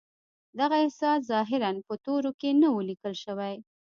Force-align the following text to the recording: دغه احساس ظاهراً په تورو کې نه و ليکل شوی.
دغه 0.59 0.75
احساس 0.83 1.19
ظاهراً 1.31 1.69
په 1.87 1.93
تورو 2.05 2.31
کې 2.39 2.49
نه 2.61 2.67
و 2.75 2.85
ليکل 2.89 3.13
شوی. 3.23 3.55